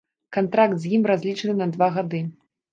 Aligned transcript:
Кантракт 0.37 0.75
з 0.85 0.95
ім 0.99 1.05
разлічаны 1.13 1.53
на 1.63 1.71
два 1.79 1.93
гады. 2.01 2.27